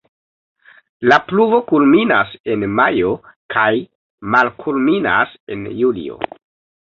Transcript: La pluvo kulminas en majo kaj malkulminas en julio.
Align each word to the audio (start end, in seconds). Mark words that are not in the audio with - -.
La 1.09 1.17
pluvo 1.31 1.57
kulminas 1.71 2.31
en 2.53 2.65
majo 2.79 3.11
kaj 3.55 3.67
malkulminas 4.37 5.35
en 5.57 5.69
julio. 5.83 6.19